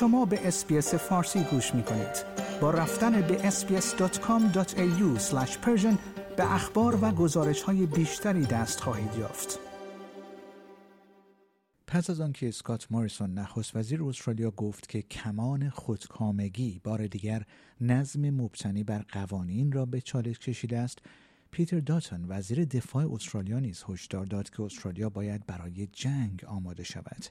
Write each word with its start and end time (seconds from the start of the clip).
شما 0.00 0.24
به 0.24 0.48
SBS 0.48 0.94
فارسی 0.94 1.44
گوش 1.44 1.74
می 1.74 1.82
کنید. 1.82 2.24
با 2.60 2.70
رفتن 2.70 3.20
به 3.20 3.50
sbs.com.au 3.50 5.20
به 6.36 6.54
اخبار 6.54 7.04
و 7.04 7.10
گزارش 7.10 7.62
های 7.62 7.86
بیشتری 7.86 8.46
دست 8.46 8.80
خواهید 8.80 9.14
یافت. 9.18 9.58
پس 11.86 12.10
از 12.10 12.20
آنکه 12.20 12.48
اسکات 12.48 12.86
موریسون 12.90 13.34
نخست 13.34 13.76
وزیر 13.76 14.02
استرالیا 14.02 14.50
گفت 14.50 14.88
که 14.88 15.02
کمان 15.02 15.70
خودکامگی 15.70 16.80
بار 16.84 17.06
دیگر 17.06 17.42
نظم 17.80 18.30
مبتنی 18.30 18.84
بر 18.84 19.04
قوانین 19.12 19.72
را 19.72 19.86
به 19.86 20.00
چالش 20.00 20.38
کشیده 20.38 20.78
است 20.78 20.98
پیتر 21.50 21.80
داتون 21.80 22.24
وزیر 22.28 22.64
دفاع 22.64 23.12
استرالیا 23.12 23.58
نیز 23.58 23.84
هشدار 23.88 24.26
داد 24.26 24.50
که 24.50 24.62
استرالیا 24.62 25.10
باید 25.10 25.46
برای 25.46 25.86
جنگ 25.86 26.44
آماده 26.44 26.84
شود 26.84 27.24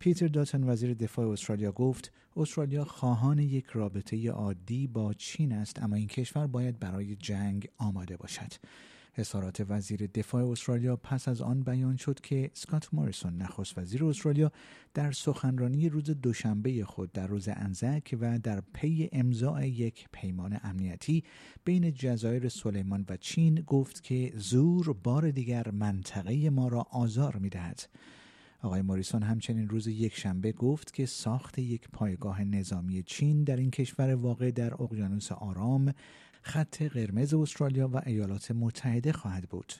پیتر 0.00 0.28
داتن 0.28 0.64
وزیر 0.64 0.94
دفاع 0.94 1.28
استرالیا 1.28 1.72
گفت 1.72 2.12
استرالیا 2.36 2.84
خواهان 2.84 3.38
یک 3.38 3.66
رابطه 3.66 4.30
عادی 4.30 4.86
با 4.86 5.14
چین 5.14 5.52
است 5.52 5.82
اما 5.82 5.96
این 5.96 6.06
کشور 6.06 6.46
باید 6.46 6.78
برای 6.78 7.16
جنگ 7.16 7.68
آماده 7.76 8.16
باشد. 8.16 8.52
اظهارات 9.14 9.66
وزیر 9.68 10.06
دفاع 10.06 10.50
استرالیا 10.50 10.96
پس 10.96 11.28
از 11.28 11.42
آن 11.42 11.62
بیان 11.62 11.96
شد 11.96 12.20
که 12.20 12.50
سکات 12.54 12.94
موریسون 12.94 13.36
نخست 13.36 13.78
وزیر 13.78 14.04
استرالیا 14.04 14.52
در 14.94 15.12
سخنرانی 15.12 15.88
روز 15.88 16.10
دوشنبه 16.10 16.84
خود 16.84 17.12
در 17.12 17.26
روز 17.26 17.48
انزک 17.48 18.16
و 18.20 18.38
در 18.38 18.62
پی 18.72 19.08
امضاع 19.12 19.68
یک 19.68 20.08
پیمان 20.12 20.60
امنیتی 20.62 21.24
بین 21.64 21.92
جزایر 21.94 22.48
سلیمان 22.48 23.06
و 23.08 23.16
چین 23.16 23.54
گفت 23.54 24.02
که 24.02 24.32
زور 24.36 24.92
بار 24.92 25.30
دیگر 25.30 25.70
منطقه 25.70 26.50
ما 26.50 26.68
را 26.68 26.86
آزار 26.90 27.36
می‌دهد. 27.36 27.88
آقای 28.62 28.82
موریسون 28.82 29.22
همچنین 29.22 29.68
روز 29.68 29.86
یک 29.86 30.16
شنبه 30.16 30.52
گفت 30.52 30.94
که 30.94 31.06
ساخت 31.06 31.58
یک 31.58 31.88
پایگاه 31.92 32.44
نظامی 32.44 33.02
چین 33.02 33.44
در 33.44 33.56
این 33.56 33.70
کشور 33.70 34.14
واقع 34.14 34.50
در 34.50 34.82
اقیانوس 34.82 35.32
آرام 35.32 35.94
خط 36.42 36.82
قرمز 36.82 37.34
استرالیا 37.34 37.88
و 37.88 38.02
ایالات 38.06 38.50
متحده 38.50 39.12
خواهد 39.12 39.48
بود. 39.48 39.72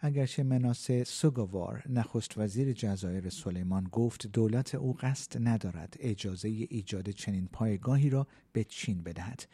اگرچه 0.00 0.42
مناسه 0.42 1.04
سوگوار 1.04 1.82
نخست 1.88 2.38
وزیر 2.38 2.72
جزایر 2.72 3.28
سلیمان 3.30 3.84
گفت 3.92 4.26
دولت 4.26 4.74
او 4.74 4.96
قصد 5.00 5.48
ندارد 5.48 5.96
اجازه 6.00 6.48
ایجاد 6.48 7.10
چنین 7.10 7.48
پایگاهی 7.52 8.10
را 8.10 8.26
به 8.52 8.64
چین 8.64 9.02
بدهد 9.02 9.46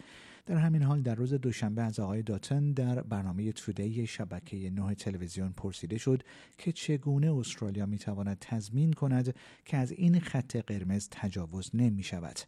در 0.47 0.57
همین 0.57 0.83
حال 0.83 1.03
در 1.03 1.15
روز 1.15 1.35
دوشنبه 1.35 1.83
از 1.83 2.01
آقای 2.01 2.23
داتن 2.23 2.73
در 2.73 3.03
برنامه 3.03 3.53
تودی 3.53 4.07
شبکه 4.07 4.71
نه 4.71 4.95
تلویزیون 4.95 5.53
پرسیده 5.53 5.99
شد 5.99 6.23
که 6.59 6.73
چگونه 6.73 7.33
استرالیا 7.33 7.87
می‌تواند 7.87 8.39
تضمین 8.41 8.93
کند 8.93 9.35
که 9.65 9.77
از 9.77 9.93
این 9.93 10.21
خط 10.21 10.57
قرمز 10.57 11.09
تجاوز 11.11 11.71
نمی 11.75 12.03
شود 12.03 12.39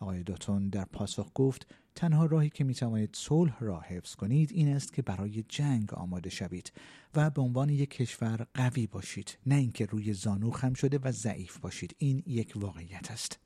آقای 0.00 0.22
دوتون 0.22 0.68
در 0.68 0.84
پاسخ 0.84 1.30
گفت 1.34 1.66
تنها 1.94 2.26
راهی 2.26 2.50
که 2.50 2.64
می 2.64 2.74
توانید 2.74 3.16
صلح 3.16 3.58
را 3.60 3.80
حفظ 3.80 4.14
کنید 4.14 4.52
این 4.52 4.68
است 4.68 4.92
که 4.92 5.02
برای 5.02 5.44
جنگ 5.48 5.94
آماده 5.94 6.30
شوید 6.30 6.72
و 7.14 7.30
به 7.30 7.42
عنوان 7.42 7.68
یک 7.68 7.90
کشور 7.90 8.46
قوی 8.54 8.86
باشید 8.86 9.38
نه 9.46 9.54
اینکه 9.54 9.86
روی 9.86 10.12
زانو 10.12 10.50
خم 10.50 10.74
شده 10.74 10.98
و 10.98 11.12
ضعیف 11.12 11.58
باشید. 11.58 11.94
این 11.98 12.22
یک 12.26 12.52
واقعیت 12.56 13.10
است. 13.10 13.38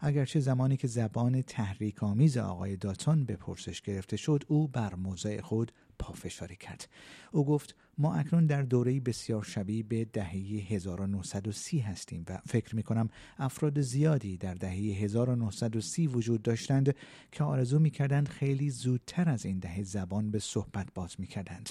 اگرچه 0.00 0.40
زمانی 0.40 0.76
که 0.76 0.88
زبان 0.88 1.42
تحریک 1.42 2.02
آمیز 2.02 2.36
آقای 2.36 2.76
داتون 2.76 3.24
به 3.24 3.36
پرسش 3.36 3.82
گرفته 3.82 4.16
شد 4.16 4.44
او 4.48 4.68
بر 4.68 4.94
موضع 4.94 5.40
خود 5.40 5.72
پافشاری 5.98 6.56
کرد 6.56 6.88
او 7.32 7.46
گفت 7.46 7.74
ما 7.98 8.14
اکنون 8.14 8.46
در 8.46 8.62
دوره 8.62 9.00
بسیار 9.00 9.42
شبیه 9.42 9.82
به 9.82 10.04
دهه 10.04 10.32
1930 10.68 11.78
هستیم 11.78 12.24
و 12.28 12.38
فکر 12.46 12.76
می 12.76 12.82
کنم 12.82 13.08
افراد 13.38 13.80
زیادی 13.80 14.36
در 14.36 14.54
دهه 14.54 14.72
1930 14.72 16.06
وجود 16.06 16.42
داشتند 16.42 16.94
که 17.32 17.44
آرزو 17.44 17.78
می 17.78 17.90
کردند 17.90 18.28
خیلی 18.28 18.70
زودتر 18.70 19.28
از 19.28 19.46
این 19.46 19.58
دهه 19.58 19.82
زبان 19.82 20.30
به 20.30 20.38
صحبت 20.38 20.88
باز 20.94 21.20
می 21.20 21.26
کردند. 21.26 21.70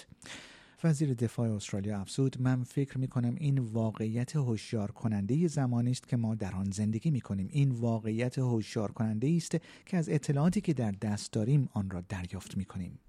وزیر 0.83 1.13
دفاع 1.13 1.51
استرالیا 1.51 1.99
افزود 1.99 2.41
من 2.41 2.63
فکر 2.63 2.97
می 2.97 3.07
کنم 3.07 3.35
این 3.39 3.59
واقعیت 3.59 4.35
هوشیار 4.35 4.91
کننده 4.91 5.47
زمانی 5.47 5.91
است 5.91 6.07
که 6.07 6.17
ما 6.17 6.35
در 6.35 6.55
آن 6.55 6.71
زندگی 6.71 7.11
می 7.11 7.21
کنیم 7.21 7.47
این 7.51 7.71
واقعیت 7.71 8.37
هوشیار 8.37 8.91
کننده 8.91 9.33
است 9.37 9.57
که 9.85 9.97
از 9.97 10.09
اطلاعاتی 10.09 10.61
که 10.61 10.73
در 10.73 10.91
دست 10.91 11.33
داریم 11.33 11.69
آن 11.73 11.89
را 11.89 12.01
دریافت 12.01 12.57
می 12.57 12.65
کنیم 12.65 12.99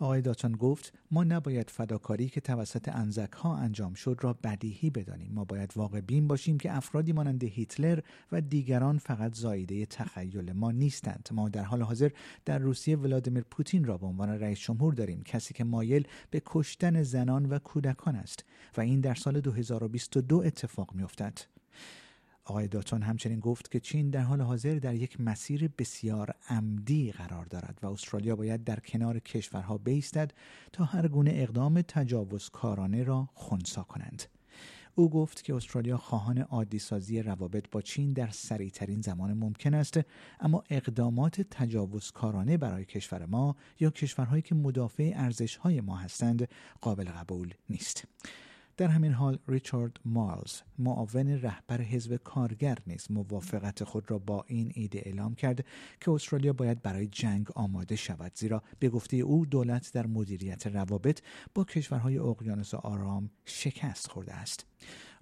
آقای 0.00 0.20
داتون 0.22 0.52
گفت 0.52 0.92
ما 1.10 1.24
نباید 1.24 1.70
فداکاری 1.70 2.28
که 2.28 2.40
توسط 2.40 2.88
انزک 2.88 3.32
ها 3.32 3.56
انجام 3.56 3.94
شد 3.94 4.18
را 4.20 4.32
بدیهی 4.32 4.90
بدانیم. 4.90 5.32
ما 5.32 5.44
باید 5.44 5.72
واقع 5.76 6.00
بین 6.00 6.28
باشیم 6.28 6.58
که 6.58 6.76
افرادی 6.76 7.12
مانند 7.12 7.44
هیتلر 7.44 8.00
و 8.32 8.40
دیگران 8.40 8.98
فقط 8.98 9.34
زایده 9.34 9.86
تخیل 9.86 10.52
ما 10.52 10.70
نیستند. 10.70 11.28
ما 11.32 11.48
در 11.48 11.64
حال 11.64 11.82
حاضر 11.82 12.10
در 12.44 12.58
روسیه 12.58 12.96
ولادیمیر 12.96 13.44
پوتین 13.50 13.84
را 13.84 13.98
به 13.98 14.06
عنوان 14.06 14.28
رئیس 14.28 14.58
جمهور 14.58 14.94
داریم 14.94 15.22
کسی 15.22 15.54
که 15.54 15.64
مایل 15.64 16.06
به 16.30 16.42
کشتن 16.46 17.02
زنان 17.02 17.46
و 17.46 17.58
کودکان 17.58 18.16
است 18.16 18.44
و 18.76 18.80
این 18.80 19.00
در 19.00 19.14
سال 19.14 19.40
2022 19.40 20.36
اتفاق 20.36 20.94
میافتد. 20.94 21.55
آقای 22.48 22.68
داتون 22.68 23.02
همچنین 23.02 23.40
گفت 23.40 23.70
که 23.70 23.80
چین 23.80 24.10
در 24.10 24.20
حال 24.20 24.40
حاضر 24.40 24.74
در 24.74 24.94
یک 24.94 25.20
مسیر 25.20 25.70
بسیار 25.78 26.34
عمدی 26.48 27.12
قرار 27.12 27.44
دارد 27.44 27.78
و 27.82 27.86
استرالیا 27.86 28.36
باید 28.36 28.64
در 28.64 28.80
کنار 28.80 29.18
کشورها 29.18 29.78
بیستد 29.78 30.32
تا 30.72 30.84
هر 30.84 31.08
گونه 31.08 31.30
اقدام 31.34 31.82
تجاوزکارانه 31.82 33.02
را 33.02 33.28
خونسا 33.34 33.82
کنند. 33.82 34.22
او 34.94 35.10
گفت 35.10 35.44
که 35.44 35.54
استرالیا 35.54 35.96
خواهان 35.96 36.38
عادی 36.38 36.78
سازی 36.78 37.22
روابط 37.22 37.64
با 37.70 37.82
چین 37.82 38.12
در 38.12 38.28
سریعترین 38.30 39.00
زمان 39.00 39.34
ممکن 39.34 39.74
است 39.74 40.00
اما 40.40 40.64
اقدامات 40.70 41.40
تجاوزکارانه 41.40 42.56
برای 42.56 42.84
کشور 42.84 43.26
ما 43.26 43.56
یا 43.80 43.90
کشورهایی 43.90 44.42
که 44.42 44.54
مدافع 44.54 45.12
ارزشهای 45.14 45.80
ما 45.80 45.96
هستند 45.96 46.48
قابل 46.80 47.04
قبول 47.04 47.54
نیست. 47.70 48.04
در 48.76 48.88
همین 48.88 49.12
حال 49.12 49.38
ریچارد 49.48 50.00
مالز 50.04 50.60
معاون 50.78 51.28
رهبر 51.28 51.80
حزب 51.80 52.16
کارگر 52.16 52.78
نیز 52.86 53.10
موافقت 53.10 53.84
خود 53.84 54.10
را 54.10 54.18
با 54.18 54.44
این 54.48 54.72
ایده 54.74 55.02
اعلام 55.04 55.34
کرد 55.34 55.64
که 56.00 56.10
استرالیا 56.10 56.52
باید 56.52 56.82
برای 56.82 57.06
جنگ 57.06 57.48
آماده 57.54 57.96
شود 57.96 58.32
زیرا 58.34 58.62
به 58.78 58.88
گفته 58.88 59.16
او 59.16 59.46
دولت 59.46 59.92
در 59.92 60.06
مدیریت 60.06 60.66
روابط 60.66 61.20
با 61.54 61.64
کشورهای 61.64 62.18
اقیانوس 62.18 62.74
آرام 62.74 63.30
شکست 63.44 64.10
خورده 64.10 64.34
است. 64.34 64.66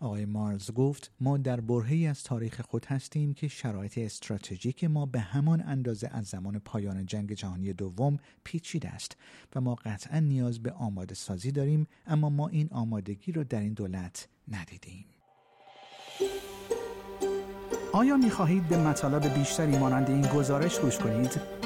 آقای 0.01 0.25
مارز 0.25 0.71
گفت 0.71 1.11
ما 1.21 1.37
در 1.37 1.61
برهی 1.61 2.07
از 2.07 2.23
تاریخ 2.23 2.61
خود 2.61 2.85
هستیم 2.87 3.35
که 3.35 3.49
شرایط 3.49 3.99
استراتژیک 3.99 4.85
ما 4.85 5.07
به 5.07 5.21
همان 5.21 5.63
اندازه 5.67 6.11
از 6.13 6.27
زمان 6.27 6.59
پایان 6.59 7.07
جنگ 7.07 7.33
جهانی 7.33 7.73
دوم 7.73 8.19
پیچیده 8.45 8.89
است 8.89 9.17
و 9.55 9.61
ما 9.61 9.75
قطعا 9.75 10.19
نیاز 10.19 10.63
به 10.63 10.73
آماده 10.73 11.15
سازی 11.15 11.53
داریم 11.53 11.87
اما 12.07 12.31
ما 12.31 12.49
این 12.49 12.69
آمادگی 12.71 13.33
را 13.33 13.43
در 13.43 13.61
این 13.61 13.73
دولت 13.73 14.29
ندیدیم 14.49 15.05
آیا 17.93 18.17
می 18.17 18.31
خواهید 18.31 18.69
به 18.69 18.77
مطالب 18.77 19.35
بیشتری 19.35 19.79
مانند 19.79 20.11
این 20.11 20.27
گزارش 20.27 20.79
گوش 20.79 20.99
کنید؟ 20.99 21.64